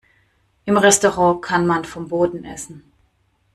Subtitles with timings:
[0.65, 2.91] Im Restaurant kann man vom Boden essen.